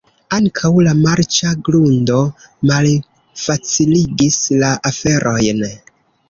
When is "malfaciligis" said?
2.71-4.41